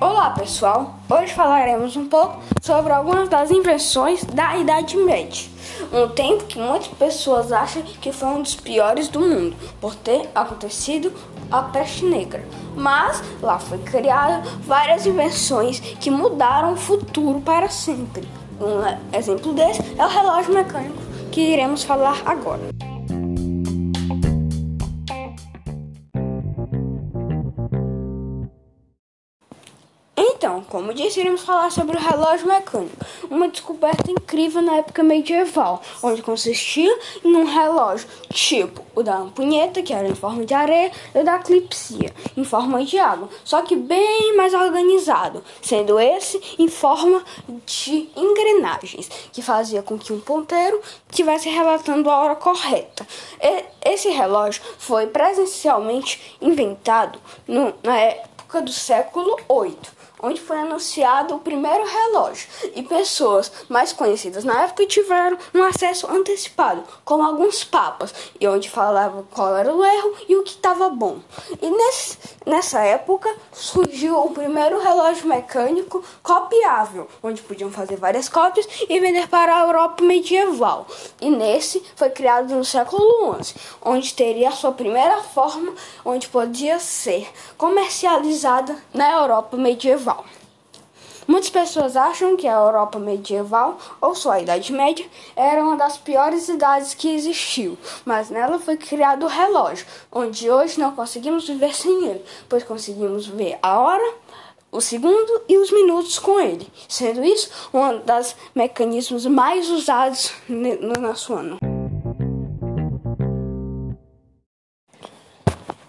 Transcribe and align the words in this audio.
Olá 0.00 0.30
pessoal, 0.30 1.00
hoje 1.10 1.32
falaremos 1.32 1.96
um 1.96 2.06
pouco 2.06 2.40
sobre 2.60 2.92
algumas 2.92 3.28
das 3.28 3.50
invenções 3.50 4.22
da 4.24 4.56
Idade 4.56 4.96
Média. 4.96 5.48
Um 5.92 6.08
tempo 6.08 6.44
que 6.44 6.58
muitas 6.58 6.86
pessoas 6.88 7.50
acham 7.50 7.82
que 7.82 8.12
foi 8.12 8.28
um 8.28 8.42
dos 8.42 8.54
piores 8.54 9.08
do 9.08 9.18
mundo, 9.18 9.56
por 9.80 9.96
ter 9.96 10.30
acontecido 10.34 11.12
a 11.50 11.62
peste 11.62 12.04
negra. 12.04 12.44
Mas 12.76 13.20
lá 13.42 13.58
foi 13.58 13.78
criada 13.78 14.42
várias 14.60 15.04
invenções 15.04 15.80
que 15.80 16.10
mudaram 16.10 16.74
o 16.74 16.76
futuro 16.76 17.40
para 17.40 17.68
sempre. 17.68 18.28
Um 18.60 19.16
exemplo 19.16 19.52
desse 19.52 19.82
é 19.98 20.04
o 20.04 20.08
relógio 20.08 20.54
mecânico 20.54 21.02
que 21.32 21.40
iremos 21.40 21.82
falar 21.82 22.22
agora. 22.24 22.81
Então, 30.42 30.60
como 30.68 30.92
disse, 30.92 31.20
iremos 31.20 31.42
falar 31.42 31.70
sobre 31.70 31.96
o 31.96 32.00
relógio 32.00 32.48
mecânico, 32.48 32.96
uma 33.30 33.46
descoberta 33.46 34.10
incrível 34.10 34.60
na 34.60 34.78
época 34.78 35.00
medieval, 35.00 35.80
onde 36.02 36.20
consistia 36.20 36.92
em 37.24 37.36
um 37.36 37.44
relógio 37.44 38.08
tipo 38.28 38.84
o 38.92 39.04
da 39.04 39.18
ampunheta, 39.18 39.80
que 39.82 39.92
era 39.92 40.08
em 40.08 40.16
forma 40.16 40.44
de 40.44 40.52
areia, 40.52 40.90
e 41.14 41.18
o 41.20 41.24
da 41.24 41.38
clipsia, 41.38 42.12
em 42.36 42.42
forma 42.42 42.84
de 42.84 42.98
água, 42.98 43.28
só 43.44 43.62
que 43.62 43.76
bem 43.76 44.36
mais 44.36 44.52
organizado, 44.52 45.44
sendo 45.62 45.96
esse 46.00 46.56
em 46.58 46.66
forma 46.66 47.22
de 47.64 48.10
engrenagens, 48.16 49.08
que 49.32 49.42
fazia 49.42 49.80
com 49.80 49.96
que 49.96 50.12
um 50.12 50.18
ponteiro 50.18 50.80
estivesse 51.08 51.48
relatando 51.50 52.10
a 52.10 52.18
hora 52.20 52.34
correta. 52.34 53.06
Esse 53.84 54.08
relógio 54.08 54.60
foi 54.76 55.06
presencialmente 55.06 56.36
inventado 56.42 57.20
na 57.84 57.96
época 57.96 58.60
do 58.60 58.72
século 58.72 59.36
VIII 59.48 60.01
onde 60.22 60.40
foi 60.40 60.58
anunciado 60.58 61.34
o 61.34 61.40
primeiro 61.40 61.84
relógio, 61.84 62.48
e 62.74 62.82
pessoas 62.82 63.50
mais 63.68 63.92
conhecidas 63.92 64.44
na 64.44 64.62
época 64.62 64.86
tiveram 64.86 65.36
um 65.52 65.62
acesso 65.64 66.06
antecipado, 66.08 66.84
como 67.04 67.24
alguns 67.24 67.64
papas, 67.64 68.14
e 68.40 68.46
onde 68.46 68.70
falava 68.70 69.24
qual 69.34 69.56
era 69.56 69.74
o 69.74 69.84
erro 69.84 70.14
e 70.28 70.36
o 70.36 70.44
que 70.44 70.50
estava 70.50 70.88
bom. 70.88 71.18
E 71.60 71.68
nesse, 71.68 72.18
nessa 72.46 72.80
época 72.80 73.28
surgiu 73.52 74.18
o 74.18 74.30
primeiro 74.30 74.80
relógio 74.80 75.26
mecânico 75.26 76.04
copiável, 76.22 77.08
onde 77.22 77.42
podiam 77.42 77.70
fazer 77.70 77.96
várias 77.96 78.28
cópias 78.28 78.66
e 78.88 79.00
vender 79.00 79.28
para 79.28 79.56
a 79.56 79.66
Europa 79.66 80.04
medieval. 80.04 80.86
E 81.20 81.28
nesse 81.30 81.82
foi 81.96 82.10
criado 82.10 82.54
no 82.54 82.64
século 82.64 83.42
XI, 83.42 83.54
onde 83.82 84.14
teria 84.14 84.50
a 84.50 84.52
sua 84.52 84.72
primeira 84.72 85.22
forma, 85.22 85.72
onde 86.04 86.28
podia 86.28 86.78
ser 86.78 87.28
comercializada 87.56 88.76
na 88.94 89.10
Europa 89.12 89.56
medieval. 89.56 90.11
Muitas 91.26 91.50
pessoas 91.50 91.96
acham 91.96 92.36
que 92.36 92.48
a 92.48 92.52
Europa 92.52 92.98
medieval, 92.98 93.78
ou 94.00 94.14
só 94.14 94.32
a 94.32 94.40
Idade 94.40 94.72
Média, 94.72 95.06
era 95.36 95.62
uma 95.62 95.76
das 95.76 95.96
piores 95.96 96.48
idades 96.48 96.94
que 96.94 97.14
existiu, 97.14 97.78
mas 98.04 98.28
nela 98.28 98.58
foi 98.58 98.76
criado 98.76 99.24
o 99.24 99.28
relógio, 99.28 99.86
onde 100.10 100.50
hoje 100.50 100.80
não 100.80 100.92
conseguimos 100.92 101.46
viver 101.46 101.74
sem 101.74 102.06
ele, 102.06 102.24
pois 102.48 102.64
conseguimos 102.64 103.26
ver 103.26 103.56
a 103.62 103.78
hora, 103.78 104.14
o 104.72 104.80
segundo 104.80 105.42
e 105.48 105.58
os 105.58 105.70
minutos 105.70 106.18
com 106.18 106.40
ele, 106.40 106.66
sendo 106.88 107.22
isso 107.24 107.50
um 107.72 107.98
dos 107.98 108.34
mecanismos 108.54 109.24
mais 109.26 109.70
usados 109.70 110.32
no 110.48 111.00
nosso 111.00 111.34
ano. 111.34 111.58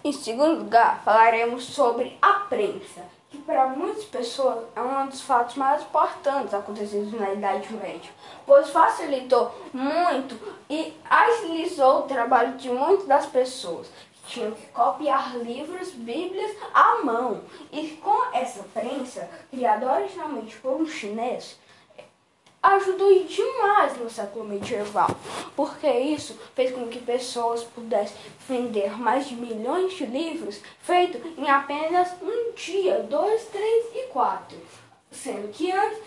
Em 0.04 0.12
segundo 0.12 0.58
lugar, 0.58 1.02
falaremos 1.02 1.64
sobre 1.64 2.16
a 2.20 2.34
prensa 2.34 3.02
que 3.34 3.42
para 3.42 3.66
muitas 3.66 4.04
pessoas 4.04 4.64
é 4.76 4.80
um 4.80 5.06
dos 5.08 5.20
fatos 5.20 5.56
mais 5.56 5.82
importantes 5.82 6.54
acontecidos 6.54 7.12
na 7.12 7.32
Idade 7.32 7.72
Média, 7.74 8.10
pois 8.46 8.68
facilitou 8.70 9.52
muito 9.72 10.38
e 10.70 10.94
agilizou 11.08 12.00
o 12.00 12.02
trabalho 12.02 12.56
de 12.56 12.70
muitas 12.70 13.06
das 13.06 13.26
pessoas 13.26 13.88
que 14.12 14.32
tinham 14.32 14.52
que 14.52 14.66
copiar 14.68 15.36
livros, 15.38 15.90
bíblias 15.90 16.56
à 16.72 17.02
mão. 17.02 17.42
E 17.72 17.88
com 18.02 18.32
essa 18.32 18.62
prensa, 18.72 19.28
criada 19.50 19.92
originalmente 19.92 20.56
por 20.58 20.80
um 20.80 20.86
chinês, 20.86 21.58
ajudou 22.64 23.24
demais 23.24 23.96
no 23.98 24.08
século 24.08 24.46
medieval, 24.46 25.10
porque 25.54 25.86
isso 25.86 26.38
fez 26.54 26.72
com 26.72 26.88
que 26.88 26.98
pessoas 26.98 27.62
pudessem 27.62 28.16
vender 28.48 28.98
mais 28.98 29.28
de 29.28 29.36
milhões 29.36 29.92
de 29.92 30.06
livros 30.06 30.62
feitos 30.80 31.20
em 31.36 31.48
apenas 31.48 32.08
um 32.22 32.52
dia, 32.52 33.00
dois, 33.02 33.44
três 33.46 33.86
e 33.94 34.06
quatro, 34.06 34.56
sendo 35.10 35.48
que 35.48 35.70
antes 35.70 35.98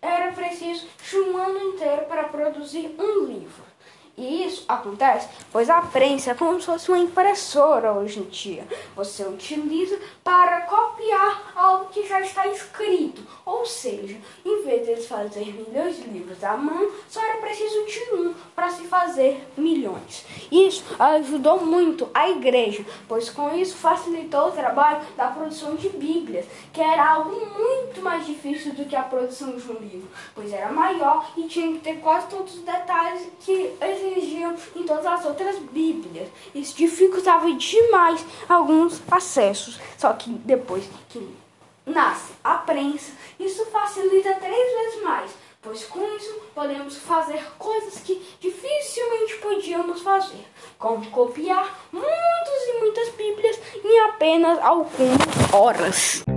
era 0.00 0.32
preciso 0.32 0.86
um 1.14 1.36
ano 1.36 1.74
inteiro 1.74 2.06
para 2.06 2.24
produzir 2.24 2.94
um 2.98 3.24
livro. 3.26 3.75
E 4.16 4.46
isso 4.46 4.64
acontece 4.66 5.28
pois 5.52 5.70
a 5.70 5.80
prensa 5.80 6.32
é 6.32 6.34
como 6.34 6.60
se 6.60 6.66
fosse 6.66 6.90
uma 6.90 6.98
impressora 6.98 7.92
hoje 7.92 8.20
em 8.20 8.24
dia. 8.24 8.66
Você 8.94 9.24
utiliza 9.24 9.98
para 10.22 10.62
copiar 10.62 11.52
algo 11.54 11.86
que 11.86 12.06
já 12.06 12.20
está 12.20 12.46
escrito. 12.48 13.22
Ou 13.44 13.64
seja, 13.64 14.16
em 14.44 14.62
vez 14.64 14.86
de 14.86 15.06
fazerem 15.06 15.52
milhões 15.52 15.96
de 15.96 16.08
livros 16.08 16.42
à 16.42 16.56
mão, 16.56 16.90
só 17.08 17.24
era 17.24 17.40
preciso 17.40 17.86
de 17.86 18.14
um 18.14 18.34
para 18.54 18.68
se 18.70 18.84
fazer 18.84 19.46
milhões. 19.56 20.26
Isso 20.50 20.84
ajudou 20.98 21.64
muito 21.64 22.08
a 22.12 22.28
igreja, 22.28 22.84
pois 23.08 23.30
com 23.30 23.54
isso 23.56 23.76
facilitou 23.76 24.48
o 24.48 24.52
trabalho 24.52 25.00
da 25.16 25.28
produção 25.28 25.74
de 25.74 25.88
Bíblias, 25.88 26.46
que 26.72 26.80
era 26.80 27.12
algo 27.14 27.30
muito 27.30 28.02
mais 28.02 28.26
difícil 28.26 28.74
do 28.74 28.84
que 28.84 28.96
a 28.96 29.02
produção 29.02 29.56
de 29.56 29.70
um 29.70 29.78
livro, 29.78 30.08
pois 30.34 30.52
era 30.52 30.70
maior 30.70 31.30
e 31.36 31.44
tinha 31.44 31.72
que 31.72 31.78
ter 31.78 32.00
quase 32.00 32.28
todos 32.28 32.54
os 32.54 32.60
detalhes 32.60 33.28
que 33.40 33.74
exigiam 34.06 34.54
em 34.74 34.82
todas 34.84 35.06
as 35.06 35.24
outras 35.24 35.58
Bíblias. 35.58 36.28
Isso 36.54 36.76
dificultava 36.76 37.50
demais 37.52 38.24
alguns 38.48 39.00
acessos. 39.10 39.78
Só 39.98 40.12
que 40.12 40.30
depois 40.30 40.84
que 41.08 41.36
nasce 41.84 42.32
a 42.42 42.54
prensa, 42.54 43.12
isso 43.38 43.64
facilita 43.66 44.34
três 44.34 44.74
vezes 44.74 45.02
mais, 45.02 45.30
pois 45.62 45.84
com 45.84 46.04
isso 46.16 46.34
podemos 46.54 46.96
fazer 46.96 47.42
coisas 47.58 48.00
que 48.00 48.20
dificilmente 48.40 49.36
podíamos 49.40 50.02
fazer, 50.02 50.44
como 50.78 51.08
copiar 51.10 51.78
muitas 51.92 52.68
e 52.68 52.78
muitas 52.80 53.08
Bíblias 53.10 53.58
em 53.84 54.00
apenas 54.00 54.58
algumas 54.58 55.52
horas. 55.52 56.35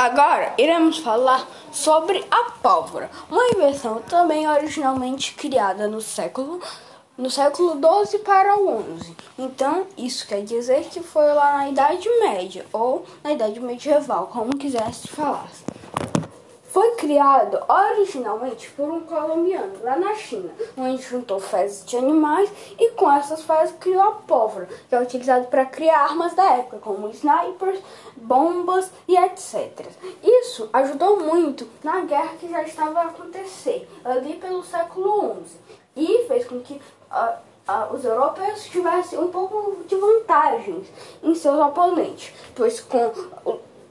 Agora 0.00 0.54
iremos 0.56 0.96
falar 0.96 1.46
sobre 1.70 2.24
a 2.30 2.52
pólvora, 2.52 3.10
uma 3.30 3.48
invenção 3.48 4.00
também 4.00 4.48
originalmente 4.48 5.34
criada 5.34 5.86
no 5.88 6.00
século 6.00 6.58
no 7.18 7.28
século 7.28 7.74
12 7.74 8.20
para 8.20 8.56
o 8.56 8.94
11. 8.94 9.14
Então, 9.38 9.86
isso 9.98 10.26
quer 10.26 10.42
dizer 10.42 10.84
que 10.84 11.02
foi 11.02 11.26
lá 11.34 11.58
na 11.58 11.68
Idade 11.68 12.08
Média 12.18 12.64
ou 12.72 13.04
na 13.22 13.32
Idade 13.32 13.60
Medieval, 13.60 14.28
como 14.28 14.56
quisesse 14.56 15.06
falar. 15.06 15.50
Foi 16.72 16.92
criado 16.92 17.58
originalmente 17.68 18.70
por 18.70 18.88
um 18.88 19.00
colombiano 19.00 19.72
lá 19.82 19.96
na 19.96 20.14
China, 20.14 20.50
onde 20.78 21.02
juntou 21.02 21.40
fezes 21.40 21.84
de 21.84 21.96
animais 21.96 22.48
e 22.78 22.92
com 22.92 23.10
essas 23.10 23.42
fezes 23.42 23.74
criou 23.80 24.02
a 24.02 24.12
pólvora, 24.12 24.68
que 24.88 24.94
é 24.94 25.00
utilizada 25.00 25.46
para 25.46 25.64
criar 25.66 26.04
armas 26.04 26.32
da 26.34 26.44
época, 26.58 26.78
como 26.78 27.10
snipers, 27.10 27.80
bombas 28.14 28.88
e 29.08 29.16
etc. 29.16 29.84
Isso 30.22 30.70
ajudou 30.72 31.18
muito 31.18 31.66
na 31.82 32.02
guerra 32.02 32.36
que 32.38 32.48
já 32.48 32.62
estava 32.62 33.00
a 33.00 33.06
acontecer 33.06 33.88
ali 34.04 34.34
pelo 34.34 34.62
século 34.62 35.38
XI 35.44 35.56
e 35.96 36.28
fez 36.28 36.46
com 36.46 36.60
que 36.60 36.74
uh, 36.74 37.34
uh, 37.68 37.92
os 37.92 38.04
europeus 38.04 38.66
tivessem 38.66 39.18
um 39.18 39.28
pouco 39.28 39.82
de 39.88 39.96
vantagens 39.96 40.86
em 41.20 41.34
seus 41.34 41.58
oponentes, 41.58 42.32
pois 42.54 42.80
com 42.80 43.10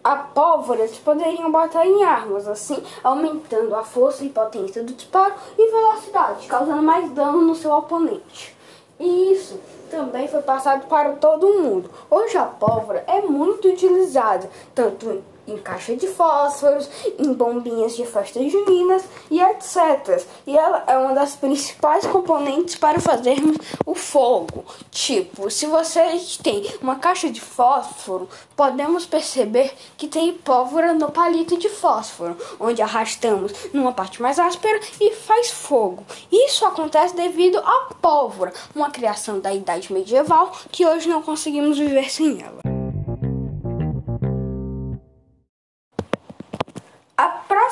a 0.04 0.16
pólvora 0.16 0.81
eles 0.81 0.98
poderiam 0.98 1.51
botar 1.51 1.86
em 1.86 2.04
armas, 2.04 2.48
assim 2.48 2.81
aumentando 3.04 3.75
a 3.75 3.84
força 3.84 4.24
e 4.24 4.30
potência 4.30 4.84
do 4.84 4.94
disparo 4.94 5.34
e 5.57 5.72
velocidade, 5.72 6.48
causando 6.48 6.81
mais 6.81 7.12
dano 7.12 7.42
no 7.42 7.56
seu 7.56 7.72
oponente. 7.72 8.56
E 9.00 9.31
isso 9.31 9.60
também 9.90 10.28
foi 10.28 10.42
passado 10.42 10.88
para 10.88 11.13
todo 11.13 11.62
mundo. 11.62 11.90
Hoje 12.10 12.38
a 12.38 12.44
pólvora 12.44 13.04
é 13.07 13.22
muito 13.22 13.68
utilizada, 13.68 14.50
tanto 14.75 15.10
em 15.10 15.24
caixa 15.57 15.96
de 15.96 16.07
fósforos, 16.07 16.90
em 17.18 17.34
bombinhas 17.34 17.96
de 17.96 18.06
festas 18.06 18.51
juninas 18.51 19.04
e 19.30 19.42
etc. 19.42 20.24
E 20.46 20.57
ela 20.57 20.84
é 20.88 20.98
uma 20.98 21.13
das 21.13 21.36
principais 21.36 22.06
componentes 22.06 22.75
para 22.75 23.00
fazermos 23.00 23.57
o 23.86 23.96
fogo. 23.96 24.66
Tipo, 24.92 25.50
se 25.50 25.66
vocês 25.66 26.38
têm 26.38 26.66
uma 26.81 26.96
caixa 26.96 27.30
de 27.30 27.42
fósforo, 27.42 28.30
podemos 28.56 29.06
perceber 29.06 29.74
que 29.98 30.07
tem 30.07 30.34
pólvora 30.34 30.94
no 30.94 31.12
palito 31.12 31.57
de 31.57 31.69
fósforo, 31.69 32.38
onde 32.60 32.81
arrastamos 32.81 33.54
numa 33.74 33.94
parte 33.94 34.22
mais 34.22 34.40
áspera 34.40 34.80
e 35.00 35.13
faz 35.16 35.50
fogo. 35.50 36.04
Isso 36.31 36.66
acontece 36.66 37.16
devido 37.16 37.60
à 37.60 37.90
pólvora, 38.01 38.54
uma 38.75 38.90
criação 38.90 39.40
da 39.40 39.54
idade 39.54 39.92
medieval 39.92 40.51
que 40.72 40.86
hoje 40.86 41.10
não 41.10 41.22
conseguimos 41.22 41.78
viver 41.78 42.10
sem 42.10 42.42
ela. 42.42 42.78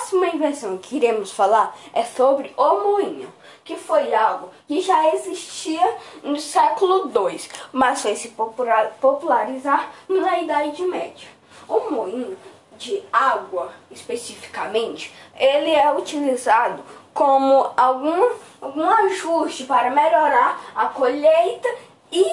Próxima 0.07 0.27
invenção 0.27 0.77
que 0.77 0.95
iremos 0.95 1.31
falar 1.31 1.77
é 1.93 2.03
sobre 2.03 2.53
o 2.55 2.75
moinho, 2.79 3.33
que 3.65 3.75
foi 3.75 4.15
algo 4.15 4.49
que 4.65 4.79
já 4.79 5.13
existia 5.13 5.97
no 6.23 6.39
século 6.39 7.11
II, 7.13 7.41
mas 7.73 8.01
foi 8.01 8.15
se 8.15 8.33
popularizar 9.01 9.91
na 10.07 10.39
Idade 10.39 10.81
Média. 10.83 11.27
O 11.67 11.91
moinho 11.91 12.37
de 12.77 13.03
água, 13.11 13.73
especificamente, 13.91 15.13
ele 15.35 15.71
é 15.71 15.91
utilizado 15.91 16.81
como 17.13 17.69
algum, 17.75 18.29
algum 18.61 18.89
ajuste 18.89 19.65
para 19.65 19.89
melhorar 19.89 20.71
a 20.73 20.85
colheita 20.85 21.67
e 22.11 22.23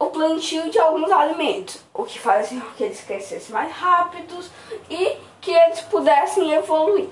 o 0.00 0.06
plantio 0.06 0.70
de 0.70 0.78
alguns 0.78 1.12
alimentos, 1.12 1.78
o 1.92 2.04
que 2.04 2.18
fazia 2.18 2.58
com 2.58 2.70
que 2.70 2.84
eles 2.84 3.02
crescessem 3.02 3.52
mais 3.52 3.70
rápidos 3.70 4.50
e 4.88 5.18
que 5.42 5.52
eles 5.52 5.82
pudessem 5.82 6.54
evoluir. 6.54 7.10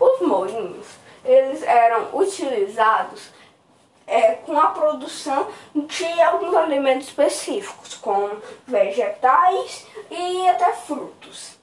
Os 0.00 0.20
moinhos, 0.26 0.86
eles 1.22 1.62
eram 1.62 2.08
utilizados 2.14 3.28
é, 4.06 4.32
com 4.32 4.58
a 4.58 4.68
produção 4.68 5.46
de 5.74 6.22
alguns 6.22 6.54
alimentos 6.54 7.08
específicos, 7.08 7.94
como 7.96 8.30
vegetais 8.66 9.86
e 10.10 10.48
até 10.48 10.72
frutos. 10.72 11.58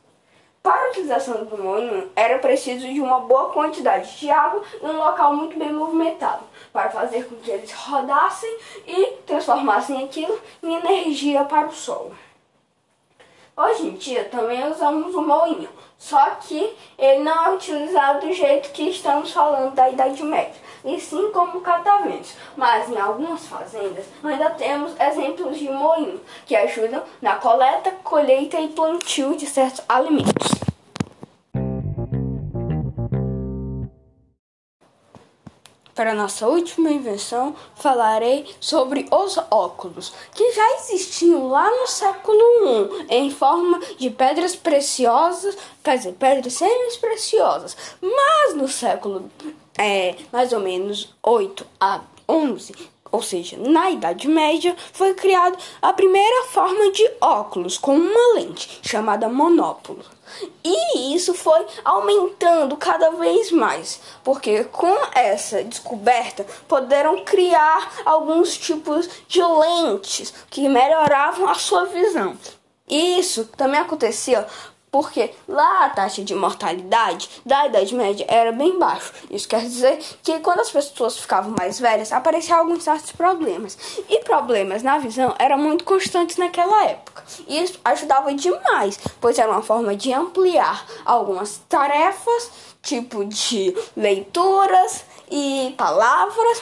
Para 0.62 0.86
a 0.86 0.90
utilização 0.90 1.46
do 1.46 1.58
moinho, 1.58 2.12
era 2.16 2.38
preciso 2.38 2.88
de 2.88 3.02
uma 3.02 3.22
boa 3.22 3.50
quantidade 3.50 4.20
de 4.20 4.30
água 4.30 4.62
em 4.84 4.86
um 4.86 4.98
local 4.98 5.34
muito 5.34 5.58
bem 5.58 5.74
movimentado, 5.74 6.44
para 6.72 6.90
fazer 6.90 7.26
com 7.28 7.36
que 7.38 7.52
eles 7.52 7.72
rodassem 7.72 8.58
e 8.88 9.06
transformassem 9.26 10.04
aquilo 10.04 10.40
em 10.64 10.76
energia 10.76 11.44
para 11.46 11.68
o 11.68 11.74
solo. 11.74 12.16
Hoje 13.56 13.88
em 13.88 13.96
dia 13.96 14.24
também 14.26 14.66
usamos 14.72 15.14
o 15.14 15.22
moinho, 15.22 15.70
só 15.98 16.32
que 16.42 16.74
ele 16.98 17.24
não 17.24 17.46
é 17.46 17.54
utilizado 17.54 18.26
do 18.26 18.34
jeito 18.34 18.72
que 18.72 18.90
estamos 18.90 19.32
falando 19.32 19.76
da 19.76 19.90
Idade 19.90 20.24
Média, 20.24 20.56
e 20.86 21.00
sim 21.00 21.32
como 21.32 21.62
cataventos. 21.62 22.34
Mas 22.56 22.90
em 22.90 22.98
algumas 22.98 23.46
fazendas 23.46 24.06
ainda 24.24 24.50
temos 24.52 25.00
exemplos 25.00 25.60
de 25.60 25.70
moinho, 25.70 26.22
que 26.46 26.56
ajudam 26.56 27.04
na 27.22 27.36
coleta, 27.36 27.92
colheita 28.04 28.60
e 28.60 28.70
plantio 28.70 29.36
de 29.36 29.46
certos 29.46 29.84
alimentos. 29.88 30.61
Para 35.96 36.14
nossa 36.14 36.48
última 36.48 36.92
invenção, 36.92 37.56
falarei 37.76 38.46
sobre 38.60 39.08
os 39.12 39.38
óculos, 39.50 40.14
que 40.34 40.52
já 40.54 40.72
existiam 40.78 41.50
lá 41.50 41.70
no 41.70 41.88
século 41.88 42.40
I, 42.40 43.06
em 43.10 43.30
forma 43.30 43.80
de 43.98 44.10
pedras 44.10 44.56
preciosas, 44.56 45.58
quer 45.84 45.98
dizer, 45.98 46.14
pedras 46.14 46.54
semi-preciosas. 46.54 47.76
Mas 48.02 48.56
no 48.56 48.68
século, 48.68 49.30
é, 49.78 50.16
mais 50.32 50.54
ou 50.54 50.60
menos 50.60 51.14
8 51.22 51.66
a 51.80 52.02
11, 52.28 52.74
ou 53.12 53.22
seja, 53.22 53.58
na 53.58 53.92
Idade 53.92 54.28
Média, 54.28 54.76
foi 54.94 55.14
criada 55.14 55.58
a 55.82 55.92
primeira 55.92 56.46
forma 56.46 56.92
de 56.92 57.10
óculos 57.20 57.78
com 57.78 57.96
uma 57.96 58.36
lente, 58.36 58.80
chamada 58.82 59.28
monóculo. 59.28 60.04
E 60.64 61.14
isso 61.14 61.34
foi 61.34 61.66
aumentando 61.84 62.78
cada 62.78 63.12
vez 63.12 63.52
mais, 63.52 64.00
porque 64.24 64.64
com 64.66 64.96
essa 65.14 65.64
descoberta 65.64 66.46
poderam 66.68 67.26
criar 67.26 67.92
alguns 68.06 68.58
tipos 68.58 69.10
de 69.28 69.42
lentes 69.44 70.34
que 70.50 70.70
melhoravam 70.70 71.50
a 71.50 71.56
sua 71.56 71.86
visão. 71.86 72.38
Isso 72.88 73.46
também 73.56 73.80
acontecia 73.80 74.46
porque 74.92 75.32
lá 75.48 75.86
a 75.86 75.90
taxa 75.90 76.22
de 76.22 76.36
mortalidade 76.36 77.30
da 77.46 77.66
Idade 77.66 77.96
Média 77.96 78.26
era 78.28 78.52
bem 78.52 78.78
baixa. 78.78 79.14
Isso 79.30 79.48
quer 79.48 79.62
dizer 79.62 79.98
que 80.22 80.40
quando 80.40 80.60
as 80.60 80.70
pessoas 80.70 81.18
ficavam 81.18 81.56
mais 81.58 81.80
velhas, 81.80 82.12
apareciam 82.12 82.60
alguns 82.60 82.84
certos 82.84 83.14
problemas. 83.14 83.78
E 84.10 84.20
problemas 84.20 84.84
na 84.84 84.98
visão 84.98 85.34
eram 85.40 85.58
muito 85.58 85.86
constantes 85.86 86.36
naquela 86.36 86.86
época. 86.86 87.24
E 87.48 87.64
isso 87.64 87.80
ajudava 87.86 88.34
demais, 88.34 89.00
pois 89.22 89.40
era 89.40 89.50
uma 89.50 89.62
forma 89.62 89.96
de 89.96 90.12
ampliar 90.12 90.86
algumas 91.06 91.62
tarefas, 91.70 92.52
tipo 92.82 93.24
de 93.24 93.74
leituras 93.96 95.06
e 95.32 95.74
palavras, 95.78 96.62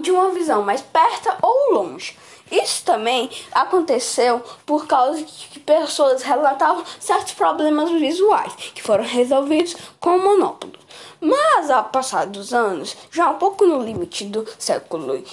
de 0.00 0.12
uma 0.12 0.30
visão 0.30 0.62
mais 0.62 0.80
perto 0.80 1.28
ou 1.42 1.74
longe. 1.74 2.16
Isso 2.52 2.84
também 2.84 3.30
aconteceu 3.50 4.42
por 4.66 4.86
causa 4.86 5.22
de 5.22 5.32
que 5.48 5.58
pessoas 5.58 6.22
relatavam 6.22 6.84
certos 7.00 7.32
problemas 7.32 7.90
visuais 7.90 8.52
que 8.74 8.82
foram 8.82 9.04
resolvidos 9.04 9.74
com 9.98 10.16
o 10.16 10.22
monóculo. 10.22 10.74
Mas, 11.18 11.70
ao 11.70 11.84
passar 11.84 12.26
dos 12.26 12.52
anos, 12.52 12.94
já 13.10 13.30
um 13.30 13.38
pouco 13.38 13.64
no 13.64 13.82
limite 13.82 14.26
do 14.26 14.46
século 14.58 15.24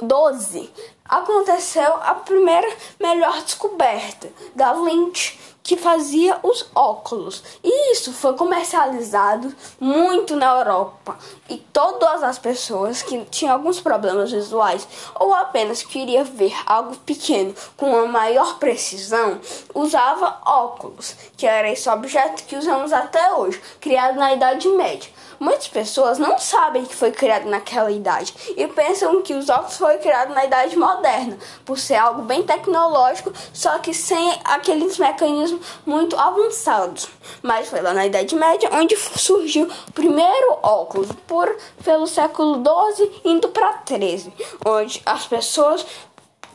XII, 0.00 0.68
aconteceu 1.04 1.94
a 2.02 2.14
primeira 2.14 2.68
melhor 2.98 3.40
descoberta 3.42 4.28
da 4.56 4.72
lente 4.72 5.38
que 5.66 5.76
fazia 5.76 6.38
os 6.44 6.64
óculos. 6.72 7.42
E 7.62 7.92
isso 7.92 8.12
foi 8.12 8.34
comercializado 8.34 9.52
muito 9.80 10.36
na 10.36 10.58
Europa. 10.58 11.18
E 11.50 11.56
todas 11.56 12.22
as 12.22 12.38
pessoas 12.38 13.02
que 13.02 13.24
tinham 13.24 13.52
alguns 13.52 13.80
problemas 13.80 14.30
visuais 14.30 14.86
ou 15.16 15.34
apenas 15.34 15.82
queria 15.82 16.22
ver 16.22 16.54
algo 16.64 16.96
pequeno 16.98 17.52
com 17.76 17.90
uma 17.90 18.06
maior 18.06 18.58
precisão, 18.58 19.40
usava 19.74 20.40
óculos, 20.46 21.16
que 21.36 21.46
era 21.46 21.68
esse 21.68 21.88
objeto 21.90 22.44
que 22.44 22.56
usamos 22.56 22.92
até 22.92 23.34
hoje, 23.34 23.60
criado 23.80 24.16
na 24.16 24.32
Idade 24.32 24.68
Média. 24.68 25.10
Muitas 25.38 25.68
pessoas 25.68 26.18
não 26.18 26.38
sabem 26.38 26.84
que 26.84 26.94
foi 26.94 27.10
criado 27.10 27.48
naquela 27.48 27.90
idade 27.90 28.34
e 28.56 28.66
pensam 28.68 29.22
que 29.22 29.34
os 29.34 29.48
óculos 29.48 29.76
foi 29.76 29.98
criado 29.98 30.32
na 30.32 30.44
idade 30.44 30.76
moderna, 30.76 31.36
por 31.64 31.78
ser 31.78 31.96
algo 31.96 32.22
bem 32.22 32.42
tecnológico, 32.42 33.32
só 33.52 33.78
que 33.78 33.92
sem 33.92 34.38
aqueles 34.44 34.98
mecanismos 34.98 35.60
muito 35.84 36.18
avançados. 36.18 37.08
Mas 37.42 37.68
foi 37.68 37.80
lá 37.80 37.92
na 37.92 38.06
Idade 38.06 38.34
Média 38.34 38.70
onde 38.72 38.96
surgiu 38.96 39.68
o 39.88 39.92
primeiro 39.92 40.58
óculos, 40.62 41.08
por 41.26 41.54
pelo 41.84 42.06
século 42.06 42.62
XII 42.94 43.20
indo 43.24 43.48
para 43.48 43.74
13, 43.74 44.32
onde 44.64 45.02
as 45.04 45.26
pessoas 45.26 45.84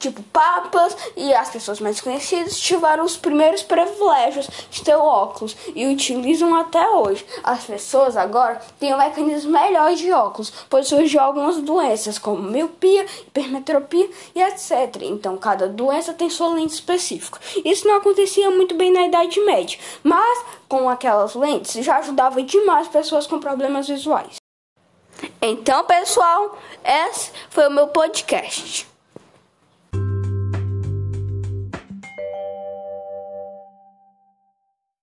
tipo 0.01 0.23
papas 0.23 0.97
e 1.15 1.33
as 1.33 1.49
pessoas 1.49 1.79
mais 1.79 2.01
conhecidas 2.01 2.59
tiveram 2.59 3.05
os 3.05 3.15
primeiros 3.15 3.61
privilégios 3.61 4.49
de 4.69 4.83
ter 4.83 4.95
óculos 4.95 5.55
e 5.75 5.85
utilizam 5.85 6.55
até 6.55 6.89
hoje. 6.89 7.25
As 7.43 7.63
pessoas 7.63 8.17
agora 8.17 8.59
têm 8.79 8.93
um 8.93 8.97
mecanismo 8.97 9.51
melhor 9.51 9.93
de 9.93 10.11
óculos, 10.11 10.51
pois 10.69 10.87
surgiu 10.87 11.21
algumas 11.21 11.57
doenças 11.57 12.17
como 12.17 12.41
miopia, 12.41 13.05
hipermetropia 13.27 14.09
e 14.35 14.41
etc. 14.41 15.01
Então 15.03 15.37
cada 15.37 15.67
doença 15.67 16.13
tem 16.13 16.29
sua 16.29 16.49
lente 16.49 16.73
específica. 16.73 17.39
Isso 17.63 17.87
não 17.87 17.95
acontecia 17.95 18.49
muito 18.49 18.75
bem 18.75 18.91
na 18.91 19.05
Idade 19.05 19.39
Média, 19.41 19.79
mas 20.03 20.45
com 20.67 20.89
aquelas 20.89 21.35
lentes 21.35 21.85
já 21.85 21.97
ajudava 21.97 22.41
demais 22.41 22.87
pessoas 22.87 23.27
com 23.27 23.39
problemas 23.39 23.87
visuais. 23.87 24.37
Então, 25.41 25.83
pessoal, 25.85 26.57
esse 26.83 27.31
foi 27.49 27.67
o 27.67 27.71
meu 27.71 27.87
podcast. 27.89 28.90